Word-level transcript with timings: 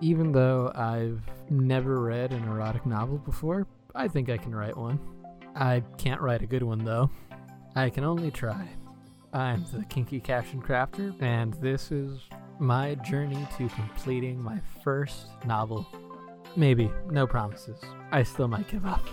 Even 0.00 0.32
though 0.32 0.72
I've 0.74 1.20
never 1.50 2.00
read 2.00 2.32
an 2.32 2.44
erotic 2.44 2.86
novel 2.86 3.18
before, 3.18 3.66
I 3.94 4.08
think 4.08 4.30
I 4.30 4.38
can 4.38 4.54
write 4.54 4.76
one. 4.76 4.98
I 5.54 5.82
can't 5.98 6.20
write 6.20 6.42
a 6.42 6.46
good 6.46 6.62
one 6.62 6.84
though. 6.84 7.10
I 7.76 7.90
can 7.90 8.04
only 8.04 8.30
try. 8.30 8.68
I'm 9.32 9.64
the 9.72 9.84
Kinky 9.84 10.18
Caption 10.20 10.60
Crafter, 10.60 11.14
and 11.22 11.54
this 11.54 11.92
is 11.92 12.18
my 12.58 12.94
journey 12.96 13.46
to 13.58 13.68
completing 13.68 14.42
my 14.42 14.58
first 14.82 15.26
novel. 15.46 15.86
Maybe, 16.56 16.90
no 17.10 17.26
promises. 17.26 17.80
I 18.10 18.22
still 18.22 18.48
might 18.48 18.68
give 18.68 18.86
up. 18.86 19.04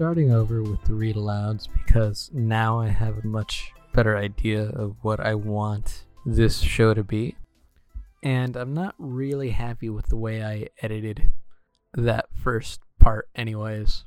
Starting 0.00 0.32
over 0.32 0.62
with 0.62 0.82
the 0.84 0.94
read 0.94 1.14
alouds 1.14 1.68
because 1.84 2.30
now 2.32 2.80
I 2.80 2.88
have 2.88 3.18
a 3.18 3.26
much 3.26 3.70
better 3.92 4.16
idea 4.16 4.62
of 4.70 4.96
what 5.02 5.20
I 5.20 5.34
want 5.34 6.06
this 6.24 6.60
show 6.60 6.94
to 6.94 7.04
be. 7.04 7.36
And 8.22 8.56
I'm 8.56 8.72
not 8.72 8.94
really 8.96 9.50
happy 9.50 9.90
with 9.90 10.06
the 10.06 10.16
way 10.16 10.42
I 10.42 10.68
edited 10.80 11.30
that 11.92 12.30
first 12.32 12.80
part 12.98 13.28
anyways. 13.34 14.04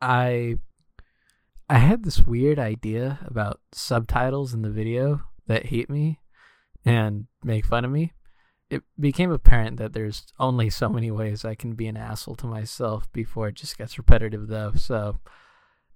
I 0.00 0.58
I 1.68 1.78
had 1.78 2.04
this 2.04 2.24
weird 2.24 2.60
idea 2.60 3.18
about 3.26 3.58
subtitles 3.72 4.54
in 4.54 4.62
the 4.62 4.70
video 4.70 5.22
that 5.48 5.66
hate 5.66 5.90
me 5.90 6.20
and 6.84 7.26
make 7.42 7.66
fun 7.66 7.84
of 7.84 7.90
me 7.90 8.12
it 8.70 8.84
became 8.98 9.32
apparent 9.32 9.78
that 9.78 9.92
there's 9.92 10.32
only 10.38 10.70
so 10.70 10.88
many 10.88 11.10
ways 11.10 11.44
I 11.44 11.56
can 11.56 11.74
be 11.74 11.88
an 11.88 11.96
asshole 11.96 12.36
to 12.36 12.46
myself 12.46 13.12
before 13.12 13.48
it 13.48 13.56
just 13.56 13.76
gets 13.76 13.98
repetitive, 13.98 14.46
though. 14.46 14.72
So 14.76 15.18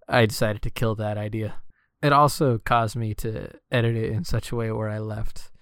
I 0.08 0.26
decided 0.26 0.60
to 0.62 0.70
kill 0.70 0.96
that 0.96 1.16
idea. 1.16 1.54
It 2.02 2.12
also 2.12 2.58
caused 2.58 2.96
me 2.96 3.14
to 3.14 3.50
edit 3.70 3.96
it 3.96 4.10
in 4.10 4.24
such 4.24 4.50
a 4.50 4.56
way 4.56 4.70
where 4.72 4.90
I 4.90 4.98
left 4.98 5.52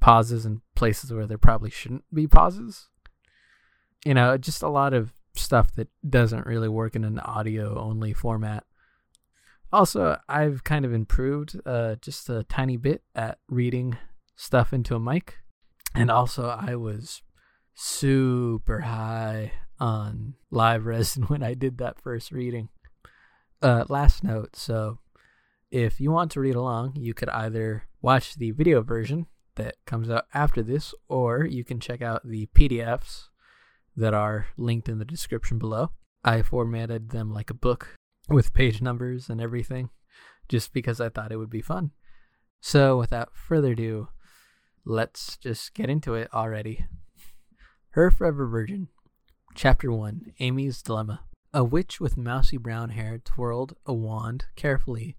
pauses 0.00 0.44
in 0.44 0.60
places 0.74 1.12
where 1.12 1.26
there 1.26 1.38
probably 1.38 1.70
shouldn't 1.70 2.04
be 2.12 2.26
pauses. 2.26 2.88
You 4.04 4.14
know, 4.14 4.36
just 4.36 4.62
a 4.62 4.68
lot 4.68 4.92
of 4.92 5.12
stuff 5.34 5.72
that 5.76 5.88
doesn't 6.08 6.46
really 6.46 6.68
work 6.68 6.96
in 6.96 7.04
an 7.04 7.20
audio 7.20 7.78
only 7.78 8.12
format. 8.12 8.64
Also, 9.72 10.18
I've 10.28 10.64
kind 10.64 10.84
of 10.84 10.92
improved 10.92 11.60
uh, 11.64 11.96
just 12.00 12.28
a 12.28 12.44
tiny 12.44 12.76
bit 12.76 13.02
at 13.14 13.38
reading 13.48 13.96
stuff 14.34 14.72
into 14.72 14.94
a 14.94 15.00
mic 15.00 15.38
and 15.96 16.10
also, 16.10 16.48
I 16.48 16.76
was 16.76 17.22
super 17.74 18.80
high 18.80 19.52
on 19.78 20.34
live 20.50 20.86
resin 20.86 21.22
when 21.28 21.42
I 21.42 21.54
did 21.54 21.78
that 21.78 22.00
first 22.00 22.32
reading. 22.32 22.68
Uh, 23.62 23.84
last 23.88 24.22
note 24.22 24.54
so, 24.54 24.98
if 25.70 26.00
you 26.00 26.10
want 26.10 26.30
to 26.32 26.40
read 26.40 26.54
along, 26.54 26.94
you 26.96 27.14
could 27.14 27.28
either 27.30 27.84
watch 28.02 28.36
the 28.36 28.50
video 28.52 28.82
version 28.82 29.26
that 29.56 29.76
comes 29.86 30.10
out 30.10 30.26
after 30.32 30.62
this, 30.62 30.94
or 31.08 31.44
you 31.44 31.64
can 31.64 31.80
check 31.80 32.02
out 32.02 32.22
the 32.24 32.46
PDFs 32.54 33.28
that 33.96 34.14
are 34.14 34.46
linked 34.56 34.88
in 34.88 34.98
the 34.98 35.04
description 35.04 35.58
below. 35.58 35.90
I 36.22 36.42
formatted 36.42 37.10
them 37.10 37.32
like 37.32 37.50
a 37.50 37.54
book 37.54 37.96
with 38.28 38.52
page 38.52 38.82
numbers 38.82 39.28
and 39.28 39.40
everything, 39.40 39.90
just 40.48 40.72
because 40.72 41.00
I 41.00 41.08
thought 41.08 41.32
it 41.32 41.38
would 41.38 41.50
be 41.50 41.62
fun. 41.62 41.92
So, 42.60 42.98
without 42.98 43.30
further 43.34 43.72
ado, 43.72 44.08
let's 44.86 45.36
just 45.36 45.74
get 45.74 45.90
into 45.90 46.14
it 46.14 46.32
already. 46.32 46.86
Her 47.90 48.10
Forever 48.10 48.46
Virgin, 48.46 48.88
Chapter 49.54 49.90
1 49.90 50.34
Amy's 50.38 50.80
Dilemma. 50.80 51.22
A 51.52 51.64
witch 51.64 52.00
with 52.00 52.16
mousy 52.16 52.56
brown 52.56 52.90
hair 52.90 53.18
twirled 53.18 53.76
a 53.84 53.92
wand 53.92 54.44
carefully 54.54 55.16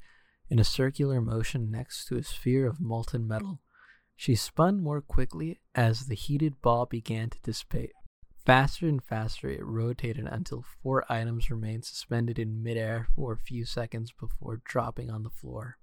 in 0.50 0.58
a 0.58 0.64
circular 0.64 1.20
motion 1.20 1.70
next 1.70 2.06
to 2.06 2.16
a 2.16 2.24
sphere 2.24 2.66
of 2.66 2.80
molten 2.80 3.28
metal. 3.28 3.60
She 4.16 4.36
spun 4.36 4.82
more 4.82 5.02
quickly 5.02 5.60
as 5.76 6.06
the 6.06 6.16
heated 6.16 6.62
ball 6.62 6.86
began 6.86 7.30
to 7.32 7.40
dissipate. 7.44 7.92
Faster 8.46 8.88
and 8.88 9.04
faster 9.04 9.50
it 9.50 9.66
rotated 9.66 10.28
until 10.28 10.64
four 10.82 11.04
items 11.12 11.50
remained 11.50 11.84
suspended 11.84 12.40
in 12.40 12.64
midair 12.64 13.10
for 13.16 13.34
a 13.34 13.38
few 13.38 13.66
seconds 13.66 14.14
before 14.18 14.62
dropping 14.64 15.12
on 15.12 15.24
the 15.24 15.30
floor. 15.30 15.78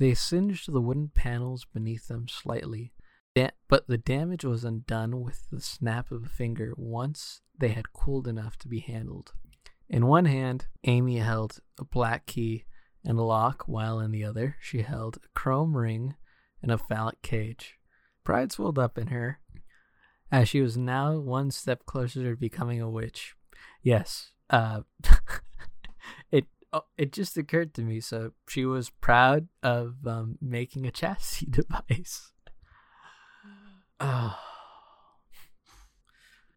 They 0.00 0.14
singed 0.14 0.72
the 0.72 0.80
wooden 0.80 1.10
panels 1.14 1.66
beneath 1.66 2.08
them 2.08 2.26
slightly, 2.26 2.94
but 3.68 3.86
the 3.86 3.98
damage 3.98 4.46
was 4.46 4.64
undone 4.64 5.20
with 5.20 5.50
the 5.50 5.60
snap 5.60 6.10
of 6.10 6.24
a 6.24 6.28
finger 6.28 6.72
once 6.78 7.42
they 7.58 7.68
had 7.68 7.92
cooled 7.92 8.26
enough 8.26 8.56
to 8.60 8.68
be 8.68 8.80
handled. 8.80 9.34
In 9.90 10.06
one 10.06 10.24
hand, 10.24 10.68
Amy 10.84 11.18
held 11.18 11.58
a 11.78 11.84
black 11.84 12.24
key 12.24 12.64
and 13.04 13.18
a 13.18 13.22
lock, 13.22 13.64
while 13.66 14.00
in 14.00 14.10
the 14.10 14.24
other, 14.24 14.56
she 14.58 14.80
held 14.80 15.18
a 15.18 15.38
chrome 15.38 15.76
ring 15.76 16.14
and 16.62 16.72
a 16.72 16.78
phallic 16.78 17.20
cage. 17.20 17.76
Pride 18.24 18.52
swelled 18.52 18.78
up 18.78 18.96
in 18.96 19.08
her, 19.08 19.40
as 20.32 20.48
she 20.48 20.62
was 20.62 20.78
now 20.78 21.18
one 21.18 21.50
step 21.50 21.84
closer 21.84 22.30
to 22.30 22.36
becoming 22.36 22.80
a 22.80 22.88
witch. 22.88 23.34
Yes, 23.82 24.32
uh, 24.48 24.80
oh, 26.72 26.84
it 26.96 27.12
just 27.12 27.36
occurred 27.36 27.74
to 27.74 27.82
me. 27.82 28.00
So 28.00 28.32
she 28.48 28.64
was 28.64 28.90
proud 28.90 29.48
of 29.62 30.06
um, 30.06 30.38
making 30.40 30.86
a 30.86 30.90
chassis 30.90 31.46
device. 31.50 32.32
Oh, 33.98 34.38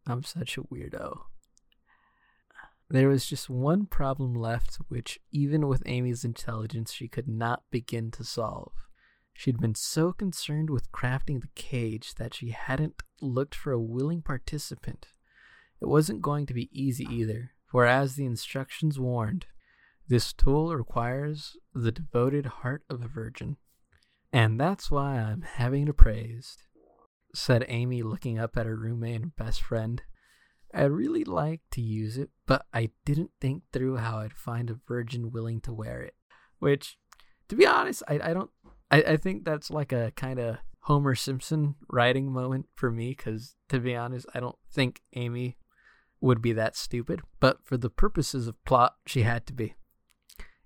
I'm 0.08 0.24
such 0.24 0.58
a 0.58 0.64
weirdo. 0.64 1.22
There 2.90 3.10
was 3.10 3.26
just 3.26 3.50
one 3.50 3.86
problem 3.86 4.36
left, 4.36 4.76
which, 4.88 5.20
even 5.32 5.68
with 5.68 5.82
Amy's 5.86 6.24
intelligence, 6.24 6.94
she 6.94 7.08
could 7.08 7.28
not 7.28 7.64
begin 7.72 8.12
to 8.12 8.24
solve. 8.24 8.72
She'd 9.34 9.60
been 9.60 9.76
so 9.76 10.14
concerned 10.14 10.70
with 10.70 10.92
crafting 10.92 11.42
the 11.42 11.50
cage 11.56 12.16
that 12.16 12.36
she 12.36 12.52
hadn't 12.52 13.02
looked 13.20 13.56
for 13.56 13.72
a 13.72 13.82
willing 13.82 14.22
participant. 14.22 15.08
It 15.82 15.88
wasn't 15.88 16.22
going 16.22 16.46
to 16.46 16.54
be 16.54 16.70
easy 16.72 17.08
either, 17.10 17.52
for 17.66 17.86
as 17.86 18.16
the 18.16 18.26
instructions 18.26 19.00
warned, 19.00 19.48
this 20.08 20.34
tool 20.34 20.76
requires 20.76 21.58
the 21.74 21.92
devoted 21.92 22.46
heart 22.46 22.84
of 22.90 23.02
a 23.02 23.08
virgin. 23.08 23.58
And 24.32 24.60
that's 24.60 24.90
why 24.90 25.20
I'm 25.20 25.44
having 25.44 25.88
it 25.88 25.98
praised, 25.98 26.64
said 27.36 27.66
Amy, 27.68 28.02
looking 28.02 28.40
up 28.40 28.58
at 28.58 28.66
her 28.66 28.76
roommate 28.76 29.22
and 29.22 29.36
best 29.36 29.62
friend. 29.62 30.02
I'd 30.74 30.86
really 30.86 31.24
like 31.24 31.62
to 31.72 31.82
use 31.82 32.18
it, 32.18 32.32
but 32.48 32.66
I 32.74 32.90
didn't 33.06 33.30
think 33.40 33.64
through 33.72 33.98
how 33.98 34.20
I'd 34.20 34.34
find 34.34 34.72
a 34.72 34.80
virgin 34.88 35.32
willing 35.32 35.62
to 35.62 35.74
wear 35.74 36.02
it. 36.02 36.16
Which, 36.58 36.98
to 37.50 37.56
be 37.56 37.68
honest, 37.68 38.02
I, 38.08 38.20
I 38.24 38.34
don't. 38.34 38.50
I, 38.90 39.04
I 39.04 39.18
think 39.18 39.46
that's 39.46 39.70
like 39.70 39.92
a 39.92 40.12
kind 40.16 40.40
of 40.40 40.58
Homer 40.82 41.14
Simpson 41.14 41.76
writing 41.90 42.32
moment 42.32 42.66
for 42.74 42.90
me, 42.90 43.10
because 43.10 43.56
to 43.70 43.80
be 43.80 43.96
honest, 43.96 44.26
I 44.34 44.40
don't 44.40 44.58
think 44.72 45.02
Amy 45.14 45.58
would 46.22 46.42
be 46.42 46.54
that 46.54 46.76
stupid. 46.76 47.22
But 47.40 47.64
for 47.64 47.78
the 47.78 47.92
purposes 47.92 48.48
of 48.48 48.64
plot, 48.66 48.96
she 49.06 49.22
had 49.22 49.46
to 49.48 49.54
be. 49.54 49.76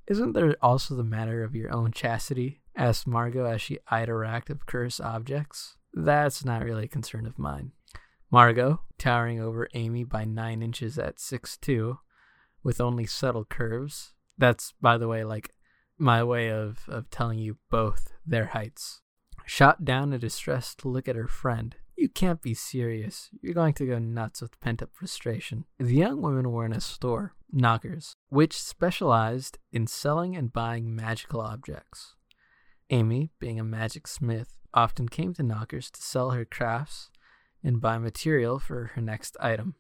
Isn't 0.08 0.34
there 0.34 0.56
also 0.62 0.96
the 0.96 1.04
matter 1.04 1.44
of 1.44 1.56
your 1.56 1.72
own 1.72 1.92
chastity? 1.92 2.62
asked 2.76 3.08
Margot 3.08 3.46
as 3.46 3.62
she 3.62 3.80
eyed 3.90 4.08
a 4.08 4.14
rack 4.14 4.50
of 4.50 4.66
cursed 4.66 5.02
objects. 5.02 5.76
That's 5.94 6.46
not 6.46 6.64
really 6.64 6.86
a 6.86 6.90
concern 6.90 7.26
of 7.26 7.40
mine. 7.40 7.72
Margot, 8.32 8.82
towering 8.98 9.42
over 9.42 9.68
Amy 9.74 10.04
by 10.04 10.26
nine 10.26 10.62
inches 10.62 10.98
at 10.98 11.20
six 11.20 11.58
two, 11.58 12.00
with 12.64 12.80
only 12.80 13.06
subtle 13.06 13.46
curves. 13.46 14.14
That's, 14.38 14.74
by 14.82 14.98
the 14.98 15.08
way, 15.08 15.24
like 15.24 15.54
my 15.98 16.24
way 16.24 16.52
of, 16.52 16.82
of 16.88 17.10
telling 17.10 17.40
you 17.40 17.58
both 17.70 18.14
their 18.26 18.48
heights. 18.48 19.02
Shot 19.46 19.86
down 19.86 20.14
a 20.14 20.20
distressed 20.20 20.86
look 20.86 21.08
at 21.08 21.16
her 21.16 21.28
friend. 21.28 21.76
You 21.96 22.10
can't 22.10 22.42
be 22.42 22.54
serious. 22.54 23.30
You're 23.42 23.54
going 23.54 23.74
to 23.76 23.88
go 23.88 23.98
nuts 23.98 24.42
with 24.42 24.60
pent 24.60 24.84
up 24.84 24.90
frustration. 24.94 25.66
The 25.80 25.96
young 25.96 26.22
women 26.22 26.52
were 26.52 26.66
in 26.66 26.74
a 26.74 26.82
store, 26.82 27.34
Knockers, 27.52 28.16
which 28.30 28.60
specialized 28.60 29.58
in 29.72 29.88
selling 29.88 30.36
and 30.36 30.52
buying 30.52 30.96
magical 30.96 31.42
objects. 31.42 32.16
Amy, 32.90 33.32
being 33.40 33.60
a 33.60 33.64
magic 33.64 34.08
smith, 34.08 34.58
often 34.74 35.10
came 35.10 35.34
to 35.34 35.44
Knockers 35.44 35.90
to 35.92 36.02
sell 36.02 36.32
her 36.32 36.46
crafts 36.46 37.10
and 37.64 37.82
buy 37.82 37.98
material 37.98 38.60
for 38.60 38.92
her 38.96 39.02
next 39.02 39.36
item. 39.40 39.76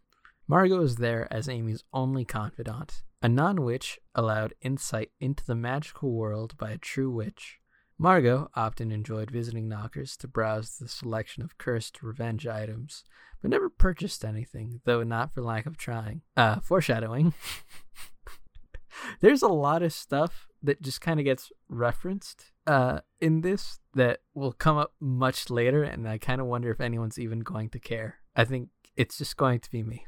Margot 0.47 0.79
was 0.79 0.95
there 0.95 1.27
as 1.31 1.49
Amy's 1.49 1.83
only 1.93 2.25
confidant, 2.25 3.03
a 3.21 3.29
non 3.29 3.61
witch 3.63 3.99
allowed 4.15 4.53
insight 4.61 5.11
into 5.19 5.45
the 5.45 5.55
magical 5.55 6.11
world 6.11 6.57
by 6.57 6.71
a 6.71 6.77
true 6.77 7.11
witch. 7.11 7.59
Margot 7.99 8.49
often 8.55 8.91
enjoyed 8.91 9.31
visiting 9.31 9.67
Knockers 9.67 10.15
to 10.17 10.27
browse 10.27 10.77
the 10.77 10.87
selection 10.87 11.41
of 11.43 11.57
cursed 11.57 12.03
revenge 12.03 12.45
items, 12.45 13.03
but 13.41 13.49
never 13.49 13.69
purchased 13.69 14.23
anything, 14.23 14.81
though 14.85 15.03
not 15.03 15.31
for 15.31 15.41
lack 15.41 15.65
of 15.65 15.77
trying. 15.77 16.21
Uh, 16.35 16.59
foreshadowing. 16.59 17.33
There's 19.19 19.41
a 19.41 19.47
lot 19.47 19.83
of 19.83 19.93
stuff 19.93 20.47
that 20.61 20.81
just 20.81 21.01
kind 21.01 21.19
of 21.19 21.23
gets 21.23 21.51
referenced 21.69 22.51
uh, 22.65 22.99
in 23.19 23.41
this 23.41 23.79
that 23.95 24.19
will 24.33 24.51
come 24.51 24.77
up 24.77 24.93
much 24.99 25.49
later, 25.49 25.83
and 25.83 26.07
I 26.07 26.17
kind 26.17 26.41
of 26.41 26.47
wonder 26.47 26.69
if 26.71 26.81
anyone's 26.81 27.19
even 27.19 27.39
going 27.39 27.69
to 27.69 27.79
care. 27.79 28.19
I 28.35 28.45
think 28.45 28.69
it's 28.95 29.17
just 29.17 29.37
going 29.37 29.59
to 29.61 29.71
be 29.71 29.83
me. 29.83 30.05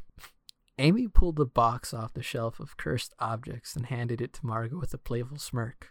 Amy 0.77 1.07
pulled 1.07 1.35
the 1.35 1.45
box 1.45 1.93
off 1.93 2.13
the 2.13 2.23
shelf 2.23 2.59
of 2.59 2.77
cursed 2.77 3.13
objects 3.19 3.75
and 3.75 3.87
handed 3.87 4.21
it 4.21 4.33
to 4.33 4.45
Margot 4.45 4.79
with 4.79 4.93
a 4.93 4.97
playful 4.97 5.37
smirk. 5.37 5.89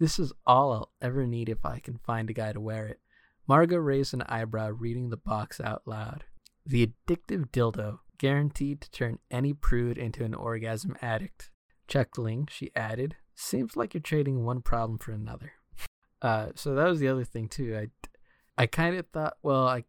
This 0.00 0.18
is 0.18 0.32
all 0.46 0.72
I'll 0.72 0.92
ever 1.02 1.26
need 1.26 1.50
if 1.50 1.66
I 1.66 1.78
can 1.78 1.98
find 1.98 2.30
a 2.30 2.32
guy 2.32 2.54
to 2.54 2.60
wear 2.60 2.86
it. 2.86 3.00
Margot 3.46 3.76
raised 3.76 4.14
an 4.14 4.22
eyebrow, 4.22 4.70
reading 4.70 5.10
the 5.10 5.18
box 5.18 5.60
out 5.60 5.82
loud. 5.84 6.24
The 6.64 6.86
addictive 6.86 7.50
dildo, 7.50 7.98
guaranteed 8.16 8.80
to 8.80 8.90
turn 8.90 9.18
any 9.30 9.52
prude 9.52 9.98
into 9.98 10.24
an 10.24 10.32
orgasm 10.34 10.96
addict. 11.02 11.50
Chuckling, 11.86 12.48
she 12.50 12.70
added, 12.74 13.16
Seems 13.34 13.76
like 13.76 13.92
you're 13.92 14.00
trading 14.00 14.44
one 14.44 14.62
problem 14.62 14.98
for 14.98 15.12
another. 15.12 15.52
Uh, 16.22 16.48
so 16.54 16.74
that 16.74 16.88
was 16.88 17.00
the 17.00 17.08
other 17.08 17.24
thing 17.24 17.48
too. 17.48 17.76
I, 17.76 18.62
I 18.62 18.66
kind 18.66 18.96
of 18.96 19.06
thought, 19.08 19.36
well, 19.42 19.66
I 19.68 19.84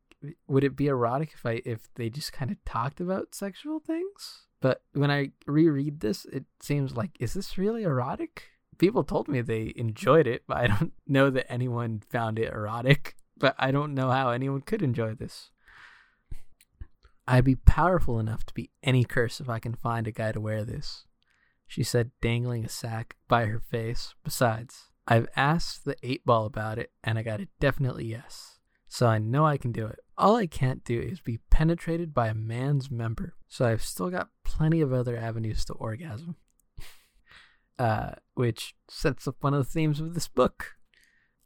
would 0.48 0.64
it 0.64 0.76
be 0.76 0.88
erotic 0.88 1.32
if 1.34 1.46
I 1.46 1.62
if 1.66 1.90
they 1.96 2.10
just 2.10 2.32
kind 2.32 2.52
of 2.52 2.64
talked 2.66 3.00
about 3.00 3.34
sexual 3.36 3.80
things? 3.80 4.48
But 4.60 4.82
when 4.94 5.12
I 5.12 5.32
reread 5.48 6.00
this, 6.02 6.26
it 6.26 6.46
seems 6.62 6.96
like 6.96 7.12
is 7.20 7.34
this 7.34 7.58
really 7.58 7.84
erotic? 7.84 8.44
People 8.82 9.04
told 9.04 9.28
me 9.28 9.42
they 9.42 9.74
enjoyed 9.76 10.26
it, 10.26 10.42
but 10.48 10.58
I 10.58 10.66
don't 10.66 10.92
know 11.08 11.30
that 11.30 11.52
anyone 11.52 12.02
found 12.10 12.40
it 12.40 12.52
erotic. 12.52 13.16
But 13.38 13.54
I 13.60 13.70
don't 13.70 13.94
know 13.94 14.10
how 14.10 14.32
anyone 14.32 14.62
could 14.62 14.82
enjoy 14.82 15.14
this. 15.14 15.52
I'd 17.28 17.46
be 17.46 17.56
powerful 17.56 18.20
enough 18.20 18.44
to 18.48 18.54
be 18.56 18.72
any 18.82 19.04
curse 19.04 19.40
if 19.40 19.48
I 19.50 19.60
can 19.60 19.76
find 19.76 20.08
a 20.08 20.12
guy 20.12 20.32
to 20.32 20.42
wear 20.42 20.66
this, 20.66 21.06
she 21.68 21.84
said, 21.84 22.10
dangling 22.22 22.66
a 22.66 22.70
sack 22.70 23.18
by 23.28 23.46
her 23.46 23.60
face. 23.60 24.16
Besides, 24.24 24.90
I've 25.08 25.28
asked 25.36 25.86
the 25.86 25.96
eight 26.02 26.26
ball 26.26 26.48
about 26.48 26.80
it, 26.80 26.92
and 27.04 27.20
I 27.20 27.22
got 27.22 27.40
a 27.40 27.48
definitely 27.60 28.06
yes. 28.06 28.58
So 28.88 29.06
I 29.06 29.20
know 29.20 29.46
I 29.46 29.58
can 29.58 29.72
do 29.72 29.86
it. 29.86 30.00
All 30.18 30.36
I 30.36 30.48
can't 30.48 30.84
do 30.84 31.00
is 31.00 31.20
be 31.20 31.40
penetrated 31.52 32.16
by 32.16 32.30
a 32.30 32.34
man's 32.34 32.90
member. 32.90 33.36
So 33.48 33.64
I've 33.66 33.84
still 33.84 34.10
got 34.10 34.30
plenty 34.44 34.82
of 34.82 34.92
other 34.92 35.16
avenues 35.16 35.66
to 35.66 35.74
orgasm. 35.74 36.36
Uh, 37.82 38.12
which 38.36 38.76
sets 38.88 39.28
up 39.28 39.38
one 39.40 39.56
of 39.56 39.66
the 39.66 39.72
themes 39.72 40.00
of 40.00 40.14
this 40.14 40.28
book. 40.28 40.76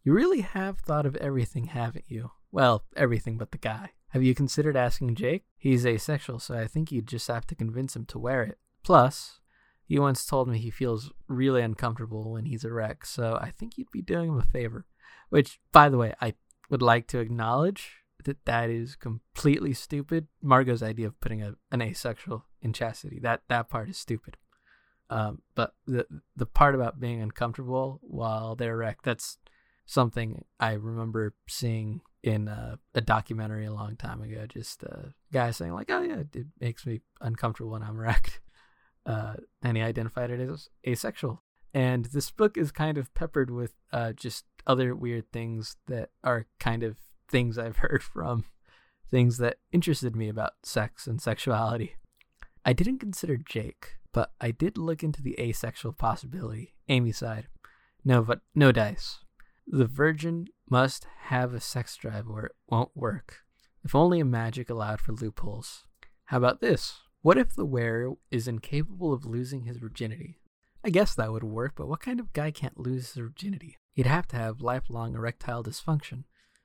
You 0.04 0.12
really 0.12 0.42
have 0.42 0.80
thought 0.80 1.06
of 1.06 1.16
everything, 1.16 1.68
haven't 1.68 2.04
you? 2.10 2.32
Well, 2.52 2.84
everything 2.94 3.38
but 3.38 3.52
the 3.52 3.58
guy. 3.58 3.92
Have 4.10 4.22
you 4.22 4.36
considered 4.36 4.76
asking 4.76 5.16
Jake? 5.16 5.46
He's 5.56 5.86
asexual, 5.86 6.40
so 6.40 6.56
I 6.56 6.68
think 6.68 6.92
you'd 6.92 7.08
just 7.08 7.30
have 7.30 7.48
to 7.48 7.56
convince 7.56 7.96
him 7.96 8.06
to 8.08 8.20
wear 8.20 8.44
it. 8.44 8.58
Plus, 8.84 9.40
he 9.86 9.98
once 9.98 10.26
told 10.26 10.50
me 10.50 10.58
he 10.58 10.72
feels 10.72 11.10
really 11.30 11.62
uncomfortable 11.62 12.34
when 12.34 12.44
he's 12.44 12.66
erect, 12.66 13.08
so 13.08 13.40
I 13.42 13.52
think 13.52 13.78
you'd 13.78 13.92
be 13.92 14.02
doing 14.02 14.28
him 14.28 14.38
a 14.38 14.44
favor. 14.44 14.86
Which, 15.30 15.62
by 15.72 15.88
the 15.88 15.98
way, 15.98 16.16
I 16.20 16.34
would 16.70 16.82
like 16.82 17.08
to 17.08 17.20
acknowledge 17.20 18.00
that 18.26 18.44
that 18.44 18.70
is 18.70 18.98
completely 18.98 19.74
stupid. 19.74 20.28
Margot's 20.42 20.84
idea 20.84 21.08
of 21.08 21.22
putting 21.22 21.42
a, 21.42 21.56
an 21.72 21.82
asexual 21.82 22.44
in 22.62 22.74
chastity 22.74 23.20
that 23.22 23.44
that 23.48 23.70
part 23.70 23.88
is 23.88 23.98
stupid. 23.98 24.36
Um, 25.10 25.42
but 25.54 25.74
the 25.86 26.08
the 26.36 26.48
part 26.48 26.74
about 26.74 27.00
being 27.00 27.22
uncomfortable 27.22 28.00
while 28.02 28.56
they're 28.56 28.74
erect 28.74 29.06
that's 29.06 29.38
something 29.86 30.44
I 30.60 30.74
remember 30.74 31.36
seeing 31.48 32.02
in 32.24 32.48
a, 32.48 32.80
a 32.96 33.02
documentary 33.02 33.66
a 33.66 33.74
long 33.74 33.96
time 33.96 34.22
ago. 34.22 34.46
Just 34.48 34.84
a 34.84 35.14
guy 35.32 35.52
saying 35.52 35.74
like, 35.74 35.92
"Oh 35.92 36.02
yeah, 36.02 36.24
it 36.34 36.48
makes 36.60 36.86
me 36.86 37.02
uncomfortable 37.22 37.72
when 37.72 37.84
I'm 37.84 37.98
erect," 37.98 38.42
uh, 39.06 39.36
and 39.62 39.78
he 39.78 39.84
identified 39.84 40.32
it 40.32 40.40
as 40.40 40.70
asexual. 40.86 41.44
And 41.74 42.06
this 42.06 42.32
book 42.32 42.58
is 42.58 42.72
kind 42.72 42.98
of 42.98 43.14
peppered 43.14 43.52
with 43.52 43.74
uh, 43.92 44.14
just 44.14 44.46
other 44.66 44.96
weird 44.96 45.32
things 45.32 45.76
that 45.88 46.10
are 46.24 46.48
kind 46.60 46.84
of 46.84 46.98
things 47.30 47.58
I've 47.58 47.78
heard 47.78 48.02
from, 48.02 48.46
things 49.12 49.38
that 49.38 49.58
interested 49.72 50.16
me 50.16 50.30
about 50.30 50.54
sex 50.64 51.06
and 51.06 51.22
sexuality. 51.22 51.96
I 52.64 52.74
didn't 52.74 53.00
consider 53.00 53.38
Jake, 53.38 53.98
but 54.16 54.32
I 54.40 54.52
did 54.52 54.78
look 54.78 55.04
into 55.04 55.22
the 55.22 55.38
asexual 55.38 55.92
possibility. 55.92 56.74
Amy 56.88 57.12
sighed. 57.12 57.50
No, 58.06 58.22
but 58.22 58.40
no 58.56 58.72
dice. 58.72 59.20
The 59.68 59.88
virgin 59.88 60.48
must 60.70 61.06
have 61.24 61.54
a 61.54 61.60
sex 61.60 61.98
drive 61.98 62.30
or 62.30 62.46
it 62.46 62.52
won't 62.70 62.96
work. 62.96 63.40
If 63.84 63.94
only 63.94 64.22
a 64.22 64.26
magic 64.26 64.70
allowed 64.70 65.02
for 65.02 65.12
loopholes. 65.12 65.84
How 66.28 66.38
about 66.38 66.62
this? 66.62 67.02
What 67.24 67.38
if 67.38 67.54
the 67.54 67.66
wearer 67.66 68.14
is 68.32 68.48
incapable 68.48 69.12
of 69.12 69.26
losing 69.26 69.64
his 69.66 69.78
virginity? 69.78 70.40
I 70.82 70.92
guess 70.92 71.14
that 71.16 71.34
would 71.34 71.44
work, 71.44 71.74
but 71.76 71.90
what 71.90 72.00
kind 72.00 72.22
of 72.22 72.32
guy 72.32 72.52
can't 72.52 72.80
lose 72.80 73.12
his 73.12 73.22
virginity? 73.22 73.76
He'd 73.96 74.06
have 74.06 74.28
to 74.28 74.38
have 74.38 74.62
lifelong 74.62 75.14
erectile 75.14 75.62
dysfunction. 75.62 76.24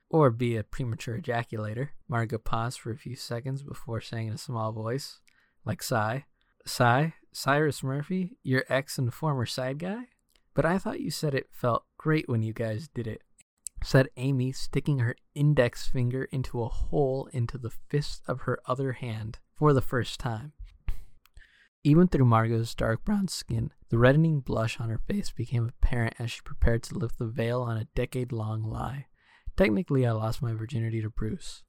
Or 0.09 0.29
be 0.29 0.55
a 0.55 0.63
premature 0.63 1.19
ejaculator. 1.19 1.89
Margot 2.07 2.37
paused 2.37 2.79
for 2.79 2.91
a 2.91 2.97
few 2.97 3.17
seconds 3.17 3.61
before 3.61 3.99
saying 3.99 4.27
in 4.27 4.35
a 4.35 4.37
small 4.37 4.71
voice, 4.71 5.19
like 5.65 5.83
Sigh, 5.83 6.25
Sigh, 6.65 7.15
Cyrus 7.33 7.81
Murphy, 7.83 8.37
your 8.43 8.65
ex 8.69 8.97
and 8.97 9.13
former 9.13 9.45
side 9.45 9.79
guy? 9.79 10.07
But 10.53 10.65
I 10.65 10.77
thought 10.77 10.99
you 10.99 11.11
said 11.11 11.33
it 11.33 11.49
felt 11.51 11.85
great 11.97 12.27
when 12.27 12.43
you 12.43 12.53
guys 12.53 12.89
did 12.89 13.07
it, 13.07 13.21
said 13.83 14.09
Amy, 14.17 14.51
sticking 14.51 14.99
her 14.99 15.15
index 15.33 15.87
finger 15.87 16.25
into 16.25 16.61
a 16.61 16.67
hole 16.67 17.29
into 17.31 17.57
the 17.57 17.71
fist 17.89 18.21
of 18.27 18.41
her 18.41 18.59
other 18.65 18.93
hand 18.93 19.39
for 19.55 19.73
the 19.73 19.81
first 19.81 20.19
time. 20.19 20.53
Even 21.83 22.07
through 22.07 22.25
Margot's 22.25 22.75
dark 22.75 23.03
brown 23.03 23.27
skin, 23.27 23.71
the 23.89 23.97
reddening 23.97 24.39
blush 24.41 24.79
on 24.79 24.89
her 24.89 24.99
face 24.99 25.31
became 25.31 25.69
apparent 25.69 26.15
as 26.19 26.31
she 26.31 26.41
prepared 26.41 26.83
to 26.83 26.97
lift 26.97 27.17
the 27.17 27.25
veil 27.25 27.61
on 27.61 27.77
a 27.77 27.87
decade 27.95 28.31
long 28.31 28.61
lie. 28.61 29.07
Technically, 29.57 30.05
I 30.05 30.11
lost 30.11 30.41
my 30.41 30.53
virginity 30.53 31.01
to 31.01 31.09
Bruce, 31.09 31.63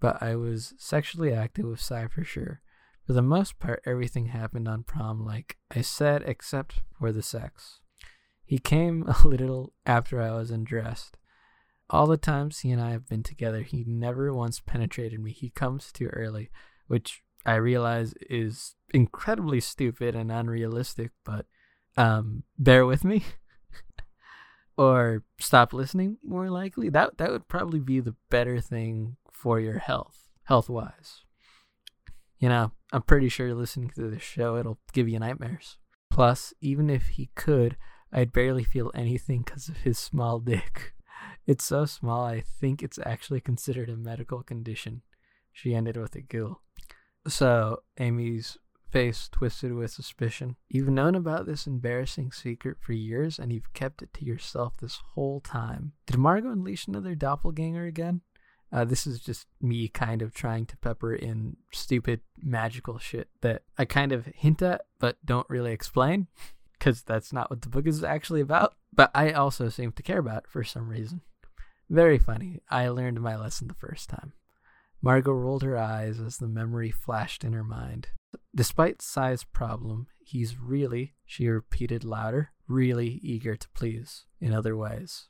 but 0.00 0.22
I 0.22 0.34
was 0.36 0.72
sexually 0.78 1.32
active 1.32 1.66
with 1.66 1.80
Cy 1.80 2.06
for 2.08 2.24
sure. 2.24 2.62
For 3.10 3.14
the 3.14 3.22
most 3.22 3.58
part, 3.58 3.82
everything 3.84 4.26
happened 4.26 4.68
on 4.68 4.84
prom, 4.84 5.26
like 5.26 5.56
I 5.68 5.80
said, 5.80 6.22
except 6.26 6.82
for 6.96 7.10
the 7.10 7.24
sex. 7.24 7.80
He 8.44 8.60
came 8.60 9.02
a 9.24 9.26
little 9.26 9.72
after 9.84 10.22
I 10.22 10.30
was 10.30 10.52
undressed. 10.52 11.16
All 11.90 12.06
the 12.06 12.16
times 12.16 12.60
he 12.60 12.70
and 12.70 12.80
I 12.80 12.92
have 12.92 13.08
been 13.08 13.24
together, 13.24 13.62
he 13.62 13.82
never 13.84 14.32
once 14.32 14.60
penetrated 14.60 15.18
me. 15.18 15.32
He 15.32 15.50
comes 15.50 15.90
too 15.90 16.06
early, 16.06 16.52
which 16.86 17.24
I 17.44 17.56
realize 17.56 18.14
is 18.30 18.76
incredibly 18.94 19.58
stupid 19.58 20.14
and 20.14 20.30
unrealistic, 20.30 21.10
but 21.24 21.46
um, 21.96 22.44
bear 22.60 22.86
with 22.86 23.02
me. 23.02 23.24
or 24.76 25.24
stop 25.40 25.72
listening 25.72 26.18
more 26.22 26.48
likely 26.48 26.88
that 26.90 27.18
that 27.18 27.32
would 27.32 27.48
probably 27.48 27.80
be 27.80 27.98
the 27.98 28.14
better 28.30 28.60
thing 28.60 29.16
for 29.32 29.58
your 29.58 29.80
health 29.80 30.28
health 30.44 30.70
wise 30.70 31.24
you 32.40 32.48
know 32.48 32.72
i'm 32.92 33.02
pretty 33.02 33.28
sure 33.28 33.54
listening 33.54 33.90
to 33.90 34.10
this 34.10 34.22
show 34.22 34.56
it'll 34.56 34.80
give 34.92 35.08
you 35.08 35.18
nightmares 35.18 35.78
plus 36.10 36.52
even 36.60 36.90
if 36.90 37.08
he 37.08 37.30
could 37.36 37.76
i'd 38.12 38.32
barely 38.32 38.64
feel 38.64 38.90
anything 38.94 39.42
because 39.42 39.68
of 39.68 39.78
his 39.78 39.98
small 39.98 40.40
dick 40.40 40.94
it's 41.46 41.64
so 41.64 41.84
small 41.84 42.24
i 42.24 42.40
think 42.40 42.82
it's 42.82 42.98
actually 43.06 43.40
considered 43.40 43.88
a 43.88 43.96
medical 43.96 44.42
condition 44.42 45.02
she 45.52 45.74
ended 45.74 45.96
with 45.96 46.16
a 46.16 46.20
giggle 46.20 46.60
so 47.28 47.82
amy's 47.98 48.58
face 48.90 49.28
twisted 49.30 49.72
with 49.72 49.90
suspicion. 49.90 50.56
You've 50.68 50.88
known 50.88 51.14
about 51.14 51.46
this 51.46 51.66
embarrassing 51.66 52.32
secret 52.32 52.78
for 52.80 52.92
years 52.92 53.38
and 53.38 53.52
you've 53.52 53.72
kept 53.72 54.02
it 54.02 54.12
to 54.14 54.24
yourself 54.24 54.76
this 54.76 55.00
whole 55.14 55.40
time. 55.40 55.92
Did 56.06 56.18
Margot 56.18 56.50
unleash 56.50 56.86
another 56.86 57.14
doppelganger 57.14 57.84
again? 57.84 58.22
Uh, 58.72 58.84
this 58.84 59.06
is 59.06 59.18
just 59.18 59.46
me 59.60 59.88
kind 59.88 60.22
of 60.22 60.32
trying 60.32 60.64
to 60.66 60.76
pepper 60.76 61.14
in 61.14 61.56
stupid 61.72 62.20
magical 62.40 62.98
shit 62.98 63.28
that 63.40 63.62
I 63.76 63.84
kind 63.84 64.12
of 64.12 64.26
hint 64.26 64.62
at 64.62 64.82
but 65.00 65.16
don't 65.24 65.50
really 65.50 65.72
explain 65.72 66.28
because 66.78 67.02
that's 67.02 67.32
not 67.32 67.50
what 67.50 67.62
the 67.62 67.68
book 67.68 67.86
is 67.86 68.04
actually 68.04 68.40
about. 68.40 68.74
But 68.92 69.10
I 69.14 69.32
also 69.32 69.68
seem 69.68 69.92
to 69.92 70.02
care 70.02 70.18
about 70.18 70.46
for 70.46 70.64
some 70.64 70.88
reason. 70.88 71.22
Very 71.88 72.18
funny. 72.18 72.60
I 72.70 72.88
learned 72.88 73.20
my 73.20 73.36
lesson 73.36 73.66
the 73.66 73.74
first 73.74 74.08
time. 74.08 74.32
Margot 75.02 75.32
rolled 75.32 75.62
her 75.62 75.78
eyes 75.78 76.20
as 76.20 76.36
the 76.36 76.46
memory 76.46 76.90
flashed 76.90 77.42
in 77.42 77.52
her 77.52 77.64
mind. 77.64 78.08
Despite 78.54 79.02
Cy's 79.02 79.44
problem, 79.44 80.08
he's 80.18 80.58
really, 80.58 81.14
she 81.24 81.48
repeated 81.48 82.04
louder, 82.04 82.50
really 82.68 83.18
eager 83.22 83.56
to 83.56 83.68
please 83.70 84.26
in 84.40 84.52
other 84.52 84.76
ways. 84.76 85.28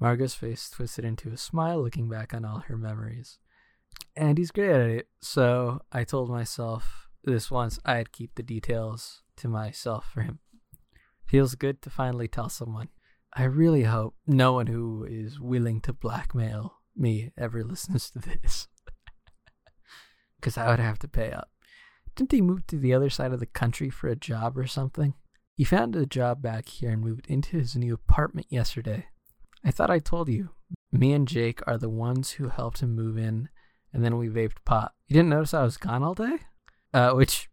Margot's 0.00 0.34
face 0.34 0.70
twisted 0.70 1.04
into 1.04 1.30
a 1.30 1.36
smile 1.36 1.82
looking 1.82 2.08
back 2.08 2.32
on 2.32 2.44
all 2.44 2.60
her 2.60 2.76
memories. 2.76 3.38
And 4.16 4.38
he's 4.38 4.50
great 4.50 4.70
at 4.70 4.80
it, 4.80 5.08
so 5.20 5.82
I 5.92 6.04
told 6.04 6.30
myself 6.30 7.08
this 7.24 7.50
once 7.50 7.78
I'd 7.84 8.12
keep 8.12 8.34
the 8.34 8.42
details 8.42 9.22
to 9.36 9.48
myself 9.48 10.10
for 10.12 10.22
him. 10.22 10.38
Feels 11.26 11.54
good 11.54 11.82
to 11.82 11.90
finally 11.90 12.28
tell 12.28 12.48
someone. 12.48 12.88
I 13.34 13.44
really 13.44 13.84
hope 13.84 14.16
no 14.26 14.54
one 14.54 14.66
who 14.66 15.06
is 15.08 15.38
willing 15.38 15.80
to 15.82 15.92
blackmail 15.92 16.78
me 16.96 17.32
ever 17.36 17.62
listens 17.64 18.10
to 18.10 18.18
this. 18.18 18.68
Because 20.36 20.56
I 20.56 20.70
would 20.70 20.80
have 20.80 20.98
to 21.00 21.08
pay 21.08 21.32
up. 21.32 21.50
Didn't 22.16 22.32
he 22.32 22.40
move 22.40 22.66
to 22.68 22.78
the 22.78 22.94
other 22.94 23.10
side 23.10 23.34
of 23.34 23.40
the 23.40 23.46
country 23.46 23.90
for 23.90 24.08
a 24.08 24.16
job 24.16 24.56
or 24.56 24.66
something? 24.66 25.12
He 25.54 25.64
found 25.64 25.94
a 25.94 26.06
job 26.06 26.40
back 26.40 26.66
here 26.66 26.90
and 26.90 27.02
moved 27.02 27.26
into 27.26 27.58
his 27.58 27.76
new 27.76 27.92
apartment 27.92 28.46
yesterday. 28.48 29.08
I 29.64 29.70
thought 29.70 29.90
I 29.90 29.98
told 29.98 30.28
you. 30.28 30.50
Me 30.92 31.12
and 31.12 31.28
Jake 31.28 31.60
are 31.66 31.78
the 31.78 31.88
ones 31.88 32.32
who 32.32 32.48
helped 32.48 32.80
him 32.80 32.94
move 32.94 33.16
in, 33.16 33.48
and 33.92 34.04
then 34.04 34.16
we 34.16 34.28
vaped 34.28 34.64
pot. 34.64 34.92
You 35.06 35.14
didn't 35.14 35.30
notice 35.30 35.54
I 35.54 35.62
was 35.62 35.76
gone 35.76 36.02
all 36.02 36.14
day? 36.14 36.38
Uh, 36.92 37.12
which, 37.12 37.48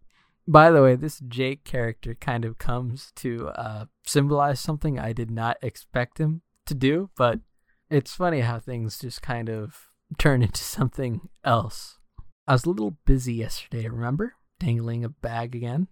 By 0.48 0.72
the 0.72 0.82
way, 0.82 0.96
this 0.96 1.20
Jake 1.28 1.66
character 1.66 2.16
kind 2.16 2.46
of 2.46 2.58
comes 2.58 3.12
to 3.18 3.50
uh, 3.50 3.86
symbolize 4.06 4.62
something 4.62 4.98
I 4.98 5.12
did 5.12 5.30
not 5.30 5.58
expect 5.62 6.20
him 6.20 6.42
to 6.68 6.74
do, 6.74 7.10
but 7.18 7.42
it's 7.90 8.16
funny 8.16 8.40
how 8.40 8.60
things 8.60 9.00
just 9.00 9.22
kind 9.22 9.50
of 9.50 9.88
turn 10.18 10.42
into 10.42 10.62
something 10.64 11.28
else. 11.44 12.00
I 12.48 12.54
was 12.54 12.64
a 12.64 12.70
little 12.70 12.96
busy 13.06 13.34
yesterday, 13.34 13.90
remember? 13.90 14.36
Dangling 14.58 15.04
a 15.04 15.10
bag 15.10 15.54
again. 15.54 15.90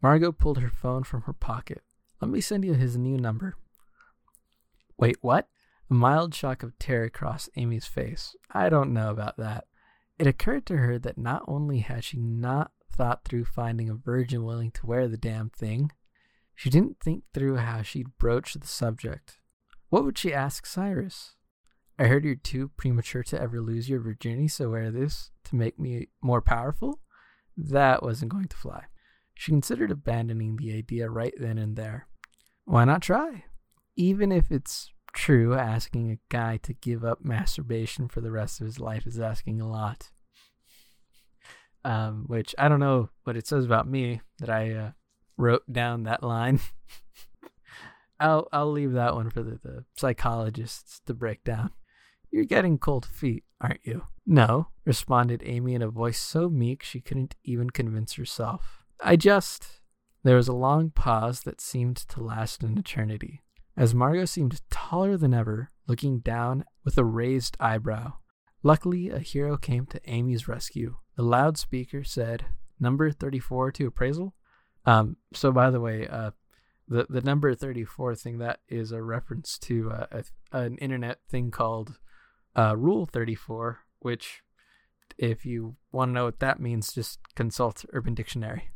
Margot 0.00 0.30
pulled 0.30 0.58
her 0.58 0.70
phone 0.70 1.02
from 1.02 1.22
her 1.22 1.32
pocket. 1.32 1.82
Let 2.20 2.30
me 2.30 2.40
send 2.40 2.64
you 2.64 2.74
his 2.74 2.96
new 2.96 3.16
number. 3.16 3.56
Wait, 4.98 5.16
what? 5.20 5.48
A 5.90 5.94
mild 5.94 6.34
shock 6.34 6.62
of 6.62 6.78
terror 6.78 7.08
crossed 7.08 7.50
Amy's 7.56 7.86
face. 7.86 8.34
I 8.50 8.68
don't 8.68 8.92
know 8.92 9.10
about 9.10 9.36
that. 9.36 9.64
It 10.18 10.26
occurred 10.26 10.66
to 10.66 10.76
her 10.76 10.98
that 10.98 11.18
not 11.18 11.42
only 11.46 11.80
had 11.80 12.04
she 12.04 12.18
not 12.18 12.70
thought 12.90 13.24
through 13.24 13.44
finding 13.44 13.88
a 13.88 13.94
virgin 13.94 14.44
willing 14.44 14.70
to 14.72 14.86
wear 14.86 15.08
the 15.08 15.16
damn 15.16 15.50
thing, 15.50 15.90
she 16.54 16.70
didn't 16.70 17.00
think 17.00 17.24
through 17.32 17.56
how 17.56 17.82
she'd 17.82 18.18
broach 18.18 18.54
the 18.54 18.66
subject. 18.66 19.38
What 19.88 20.04
would 20.04 20.18
she 20.18 20.32
ask 20.32 20.66
Cyrus? 20.66 21.34
I 21.98 22.04
heard 22.04 22.24
you're 22.24 22.34
too 22.34 22.70
premature 22.76 23.22
to 23.24 23.40
ever 23.40 23.60
lose 23.60 23.88
your 23.88 24.00
virginity, 24.00 24.48
so 24.48 24.70
wear 24.70 24.90
this 24.90 25.30
to 25.44 25.56
make 25.56 25.78
me 25.78 26.08
more 26.22 26.40
powerful? 26.40 27.00
That 27.56 28.02
wasn't 28.02 28.32
going 28.32 28.48
to 28.48 28.56
fly. 28.56 28.84
She 29.34 29.52
considered 29.52 29.90
abandoning 29.90 30.56
the 30.56 30.74
idea 30.74 31.10
right 31.10 31.34
then 31.38 31.58
and 31.58 31.76
there. 31.76 32.06
Why 32.64 32.84
not 32.84 33.02
try? 33.02 33.44
Even 33.96 34.32
if 34.32 34.50
it's 34.50 34.90
true, 35.12 35.54
asking 35.54 36.10
a 36.10 36.18
guy 36.28 36.56
to 36.58 36.72
give 36.72 37.04
up 37.04 37.24
masturbation 37.24 38.08
for 38.08 38.20
the 38.20 38.30
rest 38.30 38.60
of 38.60 38.66
his 38.66 38.80
life 38.80 39.06
is 39.06 39.20
asking 39.20 39.60
a 39.60 39.68
lot. 39.68 40.10
Um, 41.84 42.24
which 42.26 42.54
I 42.58 42.68
don't 42.68 42.80
know 42.80 43.10
what 43.24 43.36
it 43.36 43.46
says 43.46 43.64
about 43.64 43.88
me 43.88 44.20
that 44.38 44.48
I 44.48 44.72
uh, 44.72 44.90
wrote 45.36 45.70
down 45.70 46.04
that 46.04 46.22
line. 46.22 46.60
I'll 48.20 48.48
I'll 48.52 48.70
leave 48.70 48.92
that 48.92 49.14
one 49.14 49.30
for 49.30 49.42
the, 49.42 49.58
the 49.62 49.84
psychologists 49.96 51.00
to 51.06 51.14
break 51.14 51.42
down. 51.42 51.70
You're 52.30 52.44
getting 52.44 52.78
cold 52.78 53.04
feet, 53.04 53.44
aren't 53.60 53.84
you? 53.84 54.04
No, 54.24 54.68
responded 54.86 55.42
Amy 55.44 55.74
in 55.74 55.82
a 55.82 55.88
voice 55.88 56.20
so 56.20 56.48
meek 56.48 56.82
she 56.82 57.00
couldn't 57.00 57.34
even 57.44 57.70
convince 57.70 58.14
herself. 58.14 58.84
I 59.00 59.16
just. 59.16 59.80
There 60.24 60.36
was 60.36 60.46
a 60.46 60.52
long 60.52 60.90
pause 60.90 61.40
that 61.40 61.60
seemed 61.60 61.96
to 61.96 62.22
last 62.22 62.62
an 62.62 62.78
eternity, 62.78 63.42
as 63.76 63.94
Margot 63.94 64.24
seemed 64.24 64.60
taller 64.70 65.16
than 65.16 65.32
ever, 65.32 65.70
looking 65.86 66.18
down 66.18 66.64
with 66.84 66.98
a 66.98 67.04
raised 67.04 67.56
eyebrow. 67.58 68.14
Luckily, 68.62 69.08
a 69.08 69.18
hero 69.18 69.56
came 69.56 69.86
to 69.86 70.00
Amy's 70.04 70.46
rescue. 70.46 70.96
The 71.16 71.22
loudspeaker 71.22 72.04
said, 72.04 72.46
Number 72.78 73.10
34 73.10 73.72
to 73.72 73.86
appraisal. 73.86 74.34
Um, 74.84 75.16
so, 75.32 75.52
by 75.52 75.70
the 75.70 75.80
way, 75.80 76.06
uh, 76.08 76.32
the, 76.88 77.06
the 77.08 77.20
number 77.20 77.54
34 77.54 78.16
thing, 78.16 78.38
that 78.38 78.60
is 78.68 78.92
a 78.92 79.02
reference 79.02 79.58
to 79.60 79.90
uh, 79.90 80.06
a, 80.10 80.24
an 80.56 80.76
internet 80.78 81.20
thing 81.28 81.50
called 81.50 81.98
uh, 82.56 82.76
Rule 82.76 83.06
34, 83.06 83.80
which, 84.00 84.42
if 85.16 85.46
you 85.46 85.76
want 85.92 86.10
to 86.10 86.12
know 86.12 86.24
what 86.24 86.40
that 86.40 86.60
means, 86.60 86.92
just 86.92 87.20
consult 87.34 87.84
Urban 87.92 88.14
Dictionary. 88.14 88.71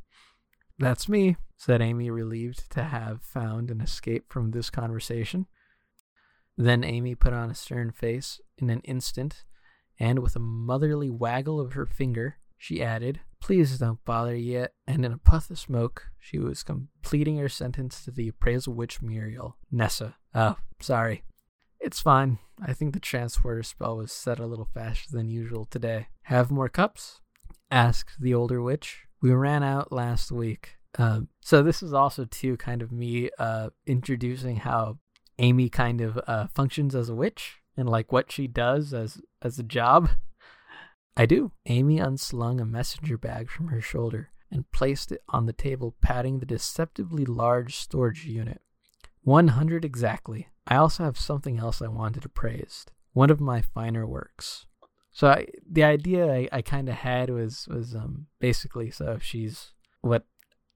That's 0.79 1.09
me, 1.09 1.37
said 1.57 1.81
Amy, 1.81 2.11
relieved 2.11 2.71
to 2.73 2.85
have 2.85 3.23
found 3.23 3.71
an 3.71 3.81
escape 3.81 4.33
from 4.33 4.51
this 4.51 4.71
conversation. 4.71 5.47
Then 6.57 6.85
Amy 6.85 7.15
put 7.15 7.33
on 7.33 7.51
a 7.51 7.55
stern 7.55 7.93
face 7.93 8.41
in 8.59 8.71
an 8.71 8.81
instant, 8.81 9.45
and 9.99 10.19
with 10.19 10.37
a 10.37 10.41
motherly 10.41 11.11
waggle 11.11 11.61
of 11.61 11.73
her 11.73 11.87
finger, 11.87 12.37
she 12.59 12.83
added, 12.83 13.21
Please 13.41 13.79
don't 13.79 14.05
bother 14.05 14.35
yet. 14.35 14.73
And 14.87 15.05
in 15.05 15.13
a 15.13 15.19
puff 15.19 15.51
of 15.51 15.59
smoke, 15.59 16.11
she 16.19 16.39
was 16.39 16.63
completing 16.63 17.37
her 17.39 17.49
sentence 17.49 18.05
to 18.05 18.11
the 18.11 18.29
appraisal 18.29 18.75
witch 18.75 19.03
Muriel. 19.03 19.57
Nessa. 19.71 20.17
Oh, 20.35 20.57
sorry. 20.81 21.23
It's 21.79 22.01
fine. 22.01 22.39
I 22.61 22.73
think 22.73 22.95
the 22.95 23.01
transporter 23.01 23.63
spell 23.63 23.99
was 23.99 24.11
set 24.11 24.39
a 24.39 24.47
little 24.47 24.69
faster 24.73 25.11
than 25.13 25.29
usual 25.29 25.65
today. 25.65 26.09
Have 26.23 26.51
more 26.51 26.69
cups? 26.69 27.21
asked 27.71 28.21
the 28.21 28.35
older 28.35 28.63
witch. 28.63 29.06
We 29.21 29.33
ran 29.33 29.63
out 29.63 29.93
last 29.93 30.31
week. 30.31 30.77
Um, 30.99 31.29
so 31.41 31.63
this 31.63 31.83
is 31.83 31.93
also 31.93 32.25
too 32.25 32.57
kind 32.57 32.83
of 32.83 32.93
me 32.93 33.31
uh, 33.39 33.71
introducing 33.87 34.57
how 34.57 34.99
Amy 35.39 35.69
kind 35.69 36.01
of 36.01 36.19
uh, 36.27 36.47
functions 36.55 36.95
as 36.95 37.09
a 37.09 37.15
witch 37.15 37.57
and 37.77 37.89
like 37.89 38.13
what 38.13 38.33
she 38.33 38.47
does 38.47 38.95
as 38.95 39.21
as 39.43 39.59
a 39.59 39.63
job. 39.63 40.11
I 41.17 41.27
do. 41.27 41.53
Amy 41.67 41.99
unslung 41.99 42.61
a 42.61 42.67
messenger 42.67 43.17
bag 43.17 43.51
from 43.51 43.69
her 43.69 43.81
shoulder 43.81 44.31
and 44.51 44.71
placed 44.71 45.13
it 45.13 45.23
on 45.29 45.47
the 45.47 45.53
table, 45.53 45.95
patting 46.01 46.39
the 46.39 46.47
deceptively 46.47 47.25
large 47.25 47.77
storage 47.77 48.27
unit. 48.27 48.61
100 49.23 49.85
exactly. 49.85 50.49
I 50.67 50.77
also 50.77 51.05
have 51.05 51.19
something 51.19 51.59
else 51.59 51.83
I 51.83 51.89
wanted 51.89 52.23
to 52.23 52.29
praise. 52.29 52.87
One 53.13 53.31
of 53.31 53.41
my 53.41 53.63
finer 53.63 54.07
works. 54.07 54.67
So 55.17 55.29
I, 55.29 55.47
the 55.67 55.83
idea 55.83 56.31
I, 56.31 56.47
I 56.53 56.61
kind 56.61 56.91
of 56.91 56.97
had 56.97 57.31
was 57.31 57.67
was 57.71 57.95
um 57.95 58.27
basically 58.39 58.91
so 58.91 59.17
she's 59.19 59.73
what 60.03 60.27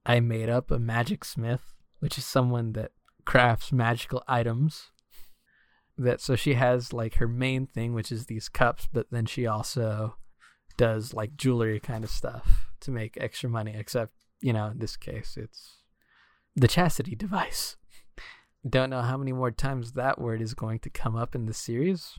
I 0.06 0.20
made 0.20 0.48
up 0.48 0.70
a 0.70 0.78
magic 0.78 1.26
smith, 1.26 1.74
which 1.98 2.16
is 2.16 2.24
someone 2.24 2.72
that 2.72 2.92
crafts 3.26 3.70
magical 3.70 4.24
items. 4.26 4.92
That 5.98 6.22
so 6.22 6.36
she 6.36 6.54
has 6.54 6.94
like 6.94 7.16
her 7.16 7.28
main 7.28 7.66
thing, 7.66 7.92
which 7.92 8.10
is 8.10 8.24
these 8.24 8.48
cups, 8.48 8.88
but 8.90 9.08
then 9.10 9.26
she 9.26 9.46
also 9.46 10.16
does 10.78 11.12
like 11.12 11.36
jewelry 11.36 11.78
kind 11.78 12.02
of 12.02 12.08
stuff 12.08 12.70
to 12.80 12.90
make 12.90 13.18
extra 13.20 13.50
money. 13.50 13.74
Except 13.76 14.14
you 14.40 14.54
know 14.54 14.68
in 14.68 14.78
this 14.78 14.96
case 14.96 15.36
it's 15.36 15.82
the 16.56 16.66
chastity 16.66 17.14
device. 17.14 17.76
Don't 18.66 18.88
know 18.88 19.02
how 19.02 19.18
many 19.18 19.34
more 19.34 19.50
times 19.50 19.92
that 19.92 20.18
word 20.18 20.40
is 20.40 20.54
going 20.54 20.78
to 20.78 20.88
come 20.88 21.14
up 21.14 21.34
in 21.34 21.44
the 21.44 21.52
series. 21.52 22.18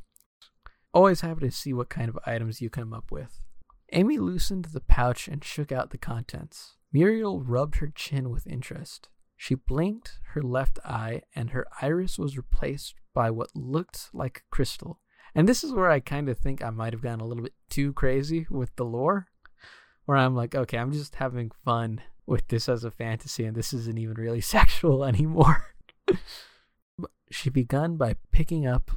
Always 0.93 1.21
happy 1.21 1.41
to 1.41 1.51
see 1.51 1.73
what 1.73 1.89
kind 1.89 2.09
of 2.09 2.19
items 2.25 2.61
you 2.61 2.69
come 2.69 2.93
up 2.93 3.11
with. 3.11 3.39
Amy 3.93 4.17
loosened 4.17 4.65
the 4.65 4.81
pouch 4.81 5.27
and 5.27 5.43
shook 5.43 5.71
out 5.71 5.91
the 5.91 5.97
contents. 5.97 6.75
Muriel 6.91 7.41
rubbed 7.41 7.77
her 7.77 7.91
chin 7.93 8.29
with 8.29 8.47
interest. 8.47 9.09
She 9.37 9.55
blinked 9.55 10.19
her 10.33 10.41
left 10.41 10.79
eye, 10.85 11.21
and 11.35 11.49
her 11.51 11.65
iris 11.81 12.19
was 12.19 12.37
replaced 12.37 12.95
by 13.13 13.31
what 13.31 13.55
looked 13.55 14.09
like 14.13 14.43
crystal. 14.51 14.99
And 15.33 15.47
this 15.47 15.63
is 15.63 15.73
where 15.73 15.89
I 15.89 15.99
kind 15.99 16.29
of 16.29 16.37
think 16.37 16.61
I 16.61 16.69
might 16.69 16.93
have 16.93 17.01
gone 17.01 17.21
a 17.21 17.25
little 17.25 17.43
bit 17.43 17.53
too 17.69 17.93
crazy 17.93 18.45
with 18.49 18.75
the 18.75 18.85
lore, 18.85 19.27
where 20.05 20.17
I'm 20.17 20.35
like, 20.35 20.55
okay, 20.55 20.77
I'm 20.77 20.91
just 20.91 21.15
having 21.15 21.51
fun 21.63 22.01
with 22.25 22.47
this 22.49 22.67
as 22.67 22.83
a 22.83 22.91
fantasy, 22.91 23.45
and 23.45 23.55
this 23.55 23.73
isn't 23.73 23.97
even 23.97 24.15
really 24.15 24.41
sexual 24.57 25.05
anymore. 25.05 25.73
she 27.31 27.49
began 27.49 27.95
by 27.95 28.15
picking 28.31 28.67
up 28.67 28.91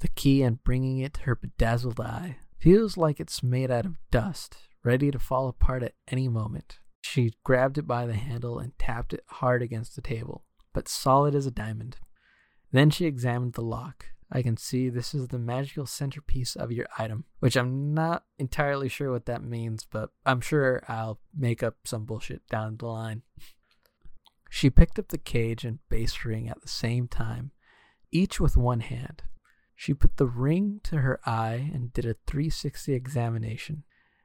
the 0.00 0.08
key 0.08 0.42
and 0.42 0.62
bringing 0.64 0.98
it 0.98 1.14
to 1.14 1.20
her 1.22 1.34
bedazzled 1.34 2.00
eye. 2.00 2.36
Feels 2.58 2.96
like 2.96 3.20
it's 3.20 3.42
made 3.42 3.70
out 3.70 3.86
of 3.86 3.96
dust, 4.10 4.56
ready 4.84 5.10
to 5.10 5.18
fall 5.18 5.48
apart 5.48 5.82
at 5.82 5.94
any 6.08 6.28
moment. 6.28 6.78
She 7.00 7.32
grabbed 7.44 7.78
it 7.78 7.86
by 7.86 8.06
the 8.06 8.14
handle 8.14 8.58
and 8.58 8.78
tapped 8.78 9.14
it 9.14 9.24
hard 9.26 9.62
against 9.62 9.96
the 9.96 10.02
table, 10.02 10.44
but 10.74 10.88
solid 10.88 11.34
as 11.34 11.46
a 11.46 11.50
diamond. 11.50 11.96
Then 12.72 12.90
she 12.90 13.06
examined 13.06 13.54
the 13.54 13.62
lock. 13.62 14.06
I 14.32 14.42
can 14.42 14.56
see 14.56 14.88
this 14.88 15.12
is 15.12 15.28
the 15.28 15.38
magical 15.38 15.86
centerpiece 15.86 16.54
of 16.54 16.70
your 16.70 16.86
item, 16.98 17.24
which 17.40 17.56
I'm 17.56 17.94
not 17.94 18.24
entirely 18.38 18.88
sure 18.88 19.10
what 19.10 19.26
that 19.26 19.42
means, 19.42 19.86
but 19.90 20.10
I'm 20.24 20.40
sure 20.40 20.84
I'll 20.86 21.18
make 21.36 21.62
up 21.62 21.76
some 21.84 22.04
bullshit 22.04 22.46
down 22.48 22.76
the 22.76 22.86
line. 22.86 23.22
She 24.48 24.70
picked 24.70 24.98
up 24.98 25.08
the 25.08 25.18
cage 25.18 25.64
and 25.64 25.78
base 25.88 26.24
ring 26.24 26.48
at 26.48 26.60
the 26.60 26.68
same 26.68 27.08
time, 27.08 27.50
each 28.12 28.38
with 28.38 28.56
one 28.56 28.80
hand. 28.80 29.22
She 29.80 29.94
put 29.94 30.18
the 30.18 30.26
ring 30.26 30.80
to 30.82 30.98
her 30.98 31.18
eye 31.24 31.70
and 31.72 31.90
did 31.90 32.04
a 32.04 32.12
360 32.26 32.92
examination, 32.92 33.84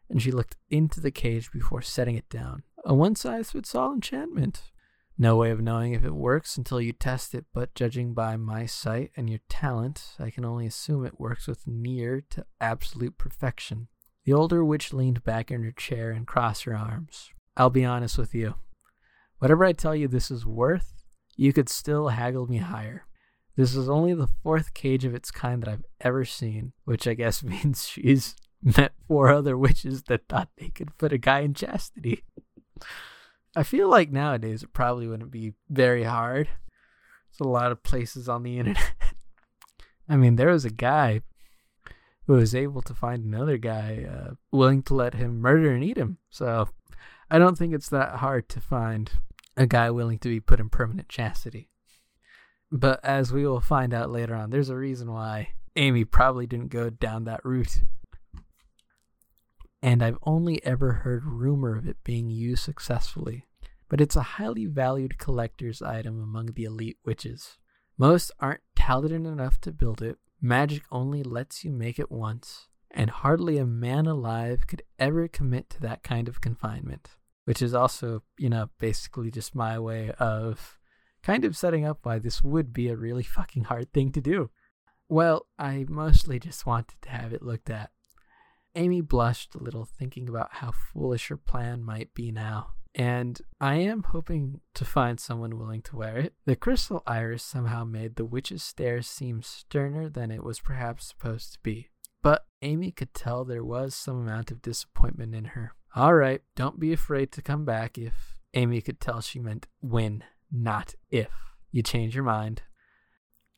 and 0.10 0.22
she 0.22 0.30
looked 0.30 0.58
into 0.70 1.00
the 1.00 1.12
cage 1.12 1.50
before 1.50 1.82
setting 1.82 2.18
it 2.18 2.28
down. 2.28 2.64
A 2.84 2.94
one 2.94 3.16
size 3.16 3.52
fits 3.52 3.74
all 3.74 3.94
enchantment. 3.94 4.64
No 5.18 5.38
way 5.38 5.52
of 5.52 5.62
knowing 5.62 5.94
if 5.94 6.04
it 6.04 6.14
works 6.14 6.58
until 6.58 6.82
you 6.82 6.92
test 6.92 7.34
it, 7.34 7.46
but 7.54 7.74
judging 7.74 8.14
by 8.14 8.36
my 8.36 8.66
sight 8.66 9.12
and 9.16 9.30
your 9.30 9.40
talent, 9.48 10.16
I 10.20 10.30
can 10.30 10.44
only 10.44 10.66
assume 10.66 11.06
it 11.06 11.22
works 11.22 11.48
with 11.48 11.66
near 11.66 12.20
to 12.32 12.46
absolute 12.60 13.18
perfection. 13.18 13.88
The 14.26 14.34
older 14.34 14.66
witch 14.66 14.92
leaned 14.92 15.24
back 15.24 15.52
in 15.52 15.64
her 15.64 15.72
chair 15.72 16.12
and 16.12 16.28
crossed 16.28 16.66
her 16.66 16.76
arms. 16.76 17.32
I'll 17.56 17.70
be 17.70 17.86
honest 17.86 18.18
with 18.18 18.36
you. 18.36 18.56
Whatever 19.40 19.64
I 19.64 19.72
tell 19.72 19.96
you 19.96 20.10
this 20.10 20.30
is 20.30 20.46
worth, 20.46 21.06
you 21.38 21.54
could 21.54 21.70
still 21.70 22.10
haggle 22.10 22.46
me 22.46 22.58
higher. 22.58 23.06
This 23.56 23.76
is 23.76 23.90
only 23.90 24.14
the 24.14 24.28
fourth 24.44 24.74
cage 24.74 25.06
of 25.06 25.16
its 25.16 25.32
kind 25.32 25.62
that 25.62 25.70
I've 25.70 25.86
ever 26.02 26.26
seen, 26.26 26.74
which 26.84 27.08
I 27.08 27.14
guess 27.14 27.44
means 27.44 27.88
she's 27.88 28.36
met 28.62 28.94
four 29.08 29.30
other 29.30 29.58
witches 29.58 30.04
that 30.04 30.28
thought 30.28 30.50
they 30.58 30.70
could 30.70 30.98
put 30.98 31.14
a 31.14 31.18
guy 31.18 31.40
in 31.42 31.54
chastity. 31.54 32.24
I 33.56 33.64
feel 33.64 33.90
like 33.90 34.12
nowadays 34.12 34.64
it 34.64 34.74
probably 34.74 35.08
wouldn't 35.08 35.32
be 35.32 35.54
very 35.70 36.04
hard. 36.04 36.50
There's 37.32 37.48
a 37.48 37.50
lot 37.50 37.72
of 37.72 37.84
places 37.84 38.28
on 38.28 38.44
the 38.44 38.60
internet. 38.60 38.94
I 40.10 40.18
mean, 40.18 40.36
there 40.36 40.52
was 40.52 40.66
a 40.66 40.70
guy 40.70 41.22
who 42.28 42.34
was 42.34 42.54
able 42.54 42.82
to 42.82 42.94
find 42.94 43.24
another 43.24 43.58
guy 43.58 44.06
uh, 44.10 44.34
willing 44.52 44.84
to 44.84 44.96
let 44.96 45.14
him 45.14 45.40
murder 45.40 45.72
and 45.72 45.84
eat 45.84 45.98
him. 45.98 46.18
So 46.30 46.70
I 47.30 47.38
don't 47.38 47.58
think 47.58 47.74
it's 47.74 47.90
that 47.90 48.16
hard 48.18 48.50
to 48.50 48.60
find 48.60 49.12
a 49.56 49.66
guy 49.66 49.90
willing 49.92 50.20
to 50.20 50.30
be 50.30 50.40
put 50.40 50.60
in 50.60 50.70
permanent 50.70 51.08
chastity. 51.08 51.70
But 52.72 53.04
as 53.04 53.32
we 53.32 53.46
will 53.46 53.62
find 53.62 53.94
out 53.94 54.12
later 54.12 54.36
on, 54.36 54.50
there's 54.50 54.70
a 54.70 54.76
reason 54.76 55.12
why 55.12 55.50
Amy 55.76 56.06
probably 56.06 56.48
didn't 56.48 56.70
go 56.70 56.90
down 56.90 57.26
that 57.26 57.44
route. 57.44 57.84
And 59.82 60.02
I've 60.02 60.18
only 60.24 60.66
ever 60.66 60.94
heard 60.94 61.26
rumor 61.26 61.78
of 61.78 61.88
it 61.88 61.98
being 62.04 62.30
used 62.30 62.64
successfully. 62.64 63.46
But 63.88 64.02
it's 64.02 64.16
a 64.16 64.24
highly 64.24 64.66
valued 64.66 65.20
collector's 65.20 65.82
item 65.82 66.22
among 66.22 66.48
the 66.48 66.64
elite 66.64 66.98
witches. 67.06 67.60
Most 67.98 68.32
aren't 68.40 68.62
talented 68.76 69.26
enough 69.26 69.62
to 69.62 69.72
build 69.72 70.02
it. 70.02 70.18
Magic 70.42 70.84
only 70.92 71.24
lets 71.24 71.64
you 71.64 71.72
make 71.72 72.00
it 72.00 72.12
once, 72.12 72.68
and 72.92 73.10
hardly 73.10 73.58
a 73.58 73.66
man 73.66 74.06
alive 74.06 74.68
could 74.68 74.82
ever 75.00 75.28
commit 75.28 75.70
to 75.70 75.82
that 75.82 76.04
kind 76.04 76.28
of 76.28 76.42
confinement. 76.42 77.12
Which 77.46 77.62
is 77.62 77.76
also, 77.76 78.24
you 78.38 78.50
know, 78.50 78.70
basically 78.80 79.30
just 79.30 79.54
my 79.54 79.78
way 79.78 80.12
of 80.20 80.80
kind 81.26 81.44
of 81.44 81.58
setting 81.58 81.86
up 81.86 82.00
why 82.04 82.20
this 82.20 82.44
would 82.44 82.72
be 82.72 82.88
a 82.88 82.96
really 82.96 83.24
fucking 83.24 83.64
hard 83.66 83.92
thing 83.92 84.12
to 84.12 84.22
do. 84.22 84.52
Well, 85.10 85.48
I 85.58 85.86
mostly 85.90 86.40
just 86.40 86.66
wanted 86.66 87.02
to 87.02 87.10
have 87.10 87.34
it 87.34 87.42
looked 87.42 87.70
at. 87.70 87.90
Amy 88.76 89.02
blushed 89.02 89.56
a 89.56 89.64
little, 89.64 89.86
thinking 89.86 90.30
about 90.30 90.50
how 90.56 90.72
foolish 90.72 91.30
her 91.30 91.38
plan 91.38 91.84
might 91.84 92.14
be 92.14 92.32
now. 92.32 92.74
And 92.94 93.42
I 93.60 93.76
am 93.76 94.04
hoping 94.04 94.62
to 94.76 94.86
find 94.86 95.20
someone 95.20 95.58
willing 95.58 95.82
to 95.84 95.96
wear 95.96 96.18
it. 96.18 96.34
The 96.46 96.56
crystal 96.56 97.02
iris 97.06 97.44
somehow 97.44 97.84
made 97.86 98.16
the 98.16 98.26
witch's 98.26 98.64
stare 98.64 99.02
seem 99.02 99.42
sterner 99.42 100.10
than 100.10 100.32
it 100.32 100.44
was 100.44 100.60
perhaps 100.60 101.08
supposed 101.08 101.54
to 101.54 101.60
be. 101.64 101.90
But 102.22 102.46
Amy 102.62 102.92
could 102.92 103.14
tell 103.14 103.44
there 103.44 103.64
was 103.64 103.96
some 103.96 104.18
amount 104.18 104.52
of 104.52 104.62
disappointment 104.62 105.36
in 105.36 105.46
her. 105.46 105.74
All 105.96 106.14
right, 106.14 106.42
don't 106.56 106.80
be 106.80 106.94
afraid 106.94 107.32
to 107.34 107.42
come 107.42 107.66
back 107.66 107.98
if 107.98 108.40
Amy 108.54 108.82
could 108.82 109.00
tell 109.00 109.22
she 109.22 109.40
meant 109.40 109.68
when, 109.82 110.24
not 110.56 110.96
if. 111.10 111.30
You 111.72 111.84
change 111.84 112.16
your 112.16 112.24
mind. 112.24 112.64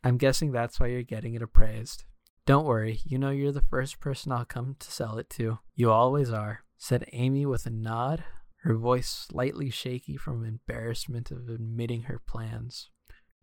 I'm 0.03 0.17
guessing 0.17 0.51
that's 0.51 0.79
why 0.79 0.87
you're 0.87 1.03
getting 1.03 1.33
it 1.33 1.41
appraised. 1.41 2.05
Don't 2.45 2.65
worry, 2.65 3.01
you 3.03 3.17
know 3.17 3.29
you're 3.29 3.51
the 3.51 3.61
first 3.61 3.99
person 3.99 4.31
I'll 4.31 4.45
come 4.45 4.75
to 4.79 4.91
sell 4.91 5.17
it 5.17 5.29
to. 5.31 5.59
You 5.75 5.91
always 5.91 6.31
are, 6.31 6.63
said 6.77 7.05
Amy 7.11 7.45
with 7.45 7.65
a 7.65 7.69
nod, 7.69 8.23
her 8.63 8.75
voice 8.75 9.09
slightly 9.09 9.69
shaky 9.69 10.15
from 10.17 10.45
embarrassment 10.45 11.29
of 11.29 11.49
admitting 11.49 12.03
her 12.03 12.21
plans. 12.25 12.89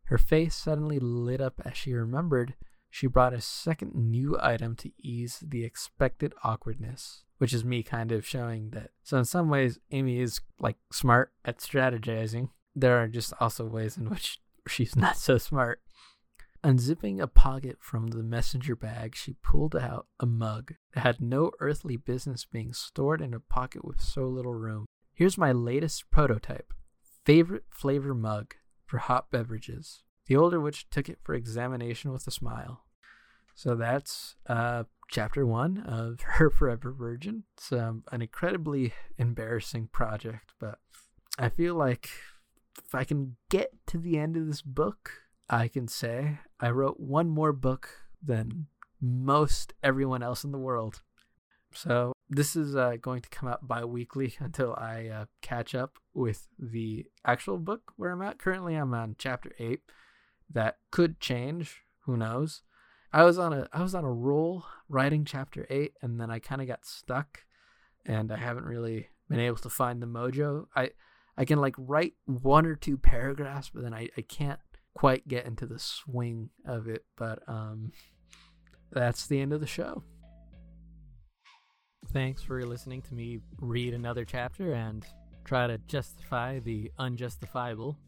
Her 0.05 0.19
face 0.19 0.55
suddenly 0.55 0.99
lit 0.99 1.41
up 1.41 1.61
as 1.65 1.77
she 1.77 1.93
remembered 1.93 2.55
she 2.95 3.09
brought 3.09 3.35
a 3.35 3.41
second 3.41 3.93
new 3.97 4.39
item 4.41 4.77
to 4.77 4.93
ease 5.03 5.43
the 5.45 5.65
expected 5.65 6.33
awkwardness, 6.45 7.25
which 7.39 7.53
is 7.53 7.65
me 7.65 7.83
kind 7.83 8.13
of 8.13 8.25
showing 8.25 8.71
that. 8.71 8.91
So, 9.03 9.19
in 9.19 9.25
some 9.25 9.51
ways, 9.51 9.81
Amy 9.91 10.21
is 10.21 10.41
like 10.61 10.77
smart 10.93 11.33
at 11.45 11.59
strategizing. 11.59 12.51
There 12.75 13.03
are 13.03 13.09
just 13.09 13.33
also 13.41 13.65
ways 13.67 13.97
in 13.97 14.09
which 14.11 14.41
she's 14.69 14.97
not 14.97 15.17
so 15.17 15.39
smart. 15.39 15.81
Unzipping 16.63 17.21
a 17.21 17.27
pocket 17.27 17.77
from 17.81 18.07
the 18.07 18.23
messenger 18.23 18.75
bag, 18.75 19.15
she 19.15 19.35
pulled 19.43 19.77
out 19.77 20.07
a 20.19 20.25
mug 20.25 20.73
that 20.95 21.01
had 21.01 21.21
no 21.21 21.51
earthly 21.61 21.97
business 21.97 22.47
being 22.47 22.73
stored 22.73 23.21
in 23.21 23.35
a 23.35 23.41
pocket 23.41 23.85
with 23.85 24.01
so 24.01 24.27
little 24.27 24.55
room. 24.55 24.87
Here's 25.13 25.37
my 25.37 25.53
latest 25.53 26.11
prototype 26.11 26.73
favorite 27.25 27.65
flavor 27.71 28.15
mug 28.15 28.55
for 28.87 28.99
hot 28.99 29.31
beverages. 29.31 30.03
The 30.27 30.37
older 30.37 30.61
witch 30.61 30.89
took 30.91 31.09
it 31.09 31.19
for 31.23 31.35
examination 31.35 32.13
with 32.13 32.27
a 32.27 32.31
smile. 32.31 32.85
So 33.55 33.75
that's 33.75 34.37
uh, 34.47 34.85
chapter 35.11 35.47
one 35.47 35.79
of 35.79 36.21
Her 36.25 36.51
Forever 36.51 36.93
Virgin. 36.93 37.45
It's 37.57 37.73
um, 37.73 38.05
an 38.11 38.23
incredibly 38.23 38.93
embarrassing 39.19 39.89
project, 39.93 40.53
but 40.59 40.79
I 41.39 41.49
feel 41.49 41.75
like 41.75 42.11
if 42.85 42.95
I 42.95 43.05
can 43.05 43.37
get 43.51 43.73
to 43.89 43.99
the 43.99 44.19
end 44.19 44.37
of 44.37 44.47
this 44.47 44.63
book, 44.63 45.13
I 45.49 45.69
can 45.69 45.89
say 45.89 46.39
I 46.61 46.71
wrote 46.71 46.99
one 46.99 47.29
more 47.29 47.53
book 47.53 47.89
than 48.23 48.67
most 49.01 49.75
everyone 49.83 50.23
else 50.23 50.45
in 50.45 50.53
the 50.53 50.59
world. 50.59 51.03
So 51.73 52.13
this 52.31 52.57
is 52.57 52.75
uh, 52.77 52.97
going 53.01 53.21
to 53.23 53.29
come 53.29 53.49
out 53.49 53.67
bi-weekly 53.67 54.35
until 54.41 54.75
I 54.75 55.09
uh, 55.09 55.25
catch 55.43 55.75
up 55.75 55.99
with 56.15 56.49
the 56.59 57.07
actual 57.25 57.59
book 57.59 57.93
where 57.97 58.11
I'm 58.11 58.23
at. 58.23 58.39
Currently, 58.39 58.75
I'm 58.75 58.95
on 58.95 59.17
chapter 59.19 59.53
eight. 59.59 59.81
That 60.51 60.79
could 60.91 61.21
change. 61.21 61.83
Who 62.01 62.17
knows? 62.17 62.63
I 63.13 63.23
was 63.23 63.39
on 63.39 63.53
a 63.53 63.69
I 63.73 63.83
was 63.83 63.95
on 63.95 64.05
a 64.05 64.13
roll 64.13 64.65
writing 64.89 65.25
chapter 65.25 65.67
eight, 65.71 65.95
and 66.03 66.21
then 66.21 66.31
I 66.31 66.39
kind 66.39 66.61
of 66.61 66.67
got 66.67 66.85
stuck, 66.85 67.45
and 68.05 68.33
I 68.33 68.37
haven't 68.37 68.65
really 68.65 69.09
been 69.29 69.41
able 69.41 69.57
to 69.59 69.71
find 69.71 70.03
the 70.03 70.07
mojo. 70.07 70.67
I 70.75 70.91
I 71.37 71.45
can 71.45 71.61
like 71.61 71.75
write 71.79 72.15
one 72.27 72.67
or 72.67 72.77
two 72.77 72.97
paragraphs, 72.97 73.71
but 73.75 73.83
then 73.83 73.95
I, 73.95 74.09
I 74.17 74.23
can't 74.23 74.61
quite 74.95 75.27
get 75.27 75.47
into 75.47 75.67
the 75.67 75.79
swing 75.79 76.51
of 76.65 76.89
it. 76.89 77.05
But 77.17 77.41
um, 77.49 77.93
that's 78.93 79.27
the 79.27 79.41
end 79.41 79.53
of 79.53 79.61
the 79.61 79.67
show. 79.67 80.03
Thanks 82.13 82.43
for 82.43 82.65
listening 82.65 83.03
to 83.03 83.15
me 83.15 83.41
read 83.61 83.95
another 83.95 84.25
chapter 84.25 84.73
and 84.73 85.05
try 85.45 85.67
to 85.67 85.79
justify 85.79 86.61
the 86.61 86.91
unjustifiable. 86.99 87.99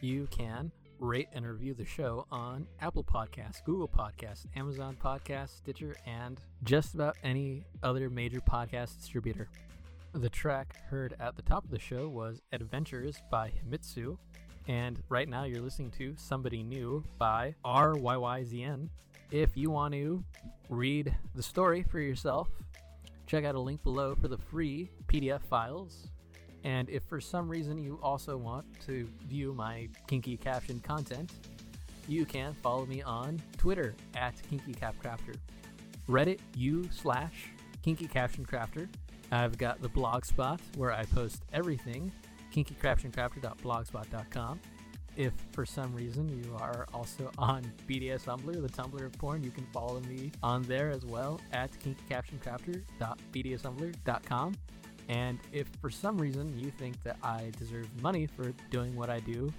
You 0.00 0.26
can 0.30 0.72
rate 0.98 1.28
and 1.32 1.46
review 1.46 1.74
the 1.74 1.84
show 1.84 2.26
on 2.30 2.66
Apple 2.80 3.04
Podcasts, 3.04 3.62
Google 3.64 3.88
Podcasts, 3.88 4.46
Amazon 4.56 4.96
Podcasts, 5.02 5.58
Stitcher, 5.58 5.94
and 6.06 6.40
just 6.64 6.94
about 6.94 7.16
any 7.22 7.64
other 7.82 8.10
major 8.10 8.40
podcast 8.40 8.98
distributor. 8.98 9.48
The 10.16 10.30
track 10.30 10.76
heard 10.88 11.14
at 11.20 11.36
the 11.36 11.42
top 11.42 11.64
of 11.64 11.70
the 11.70 11.78
show 11.78 12.08
was 12.08 12.40
Adventures 12.50 13.16
by 13.30 13.50
Himitsu, 13.50 14.16
and 14.66 15.02
right 15.08 15.28
now 15.28 15.44
you're 15.44 15.60
listening 15.60 15.90
to 15.98 16.14
Somebody 16.16 16.62
New 16.62 17.04
by 17.18 17.54
RYYZN. 17.64 18.88
If 19.30 19.56
you 19.56 19.70
want 19.70 19.92
to 19.94 20.24
read 20.68 21.14
the 21.34 21.42
story 21.42 21.82
for 21.82 22.00
yourself, 22.00 22.48
check 23.26 23.44
out 23.44 23.54
a 23.54 23.60
link 23.60 23.82
below 23.82 24.14
for 24.14 24.28
the 24.28 24.38
free 24.38 24.90
PDF 25.06 25.42
files 25.42 26.08
and 26.66 26.90
if 26.90 27.04
for 27.04 27.20
some 27.20 27.48
reason 27.48 27.78
you 27.78 28.00
also 28.02 28.36
want 28.36 28.66
to 28.86 29.08
view 29.28 29.54
my 29.54 29.88
kinky 30.08 30.36
caption 30.36 30.80
content, 30.80 31.30
you 32.08 32.24
can 32.24 32.54
follow 32.54 32.86
me 32.86 33.02
on 33.02 33.40
Twitter 33.56 33.94
at 34.16 34.34
KinkyCapCrafter, 34.50 35.36
Reddit 36.08 36.40
u 36.56 36.88
slash 36.90 37.50
KinkyCaptionCrafter. 37.84 38.88
I've 39.32 39.58
got 39.58 39.82
the 39.82 39.88
blog 39.88 40.24
spot 40.24 40.60
where 40.76 40.92
I 40.92 41.04
post 41.04 41.42
everything, 41.52 42.12
kinkycaptioncrafter.blogspot.com. 42.54 44.60
If 45.16 45.32
for 45.52 45.64
some 45.64 45.94
reason 45.94 46.28
you 46.28 46.54
are 46.60 46.86
also 46.92 47.30
on 47.38 47.62
BDSMlr, 47.88 48.60
the 48.62 48.68
Tumblr 48.68 49.02
of 49.02 49.12
porn, 49.12 49.42
you 49.42 49.50
can 49.50 49.64
follow 49.72 50.00
me 50.00 50.30
on 50.42 50.60
there 50.62 50.90
as 50.90 51.06
well 51.06 51.40
at 51.52 51.70
kinkycaptioncrafter.bdsmlr.com. 51.80 54.54
And 55.08 55.38
if 55.52 55.68
for 55.80 55.88
some 55.88 56.18
reason 56.18 56.58
you 56.58 56.72
think 56.72 57.00
that 57.04 57.16
I 57.22 57.52
deserve 57.58 57.88
money 58.02 58.26
for 58.26 58.52
doing 58.70 58.96
what 58.96 59.08
I 59.08 59.20
do, 59.20 59.52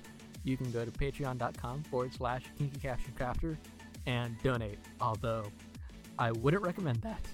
you 0.44 0.58
can 0.58 0.70
go 0.72 0.84
to 0.86 0.92
patreon.com 0.92 1.84
forward 1.84 2.14
slash 2.14 2.44
kinky 2.58 2.90
and 4.06 4.38
donate. 4.44 4.80
Although 5.02 5.46
I 6.20 6.32
wouldn't 6.32 6.64
recommend 6.64 7.02
that. 7.02 7.26